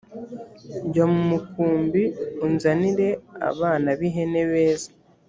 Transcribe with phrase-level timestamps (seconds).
[0.91, 2.03] jya mu mukumbi
[2.45, 3.09] unzanire
[3.49, 4.89] abana b ihene beza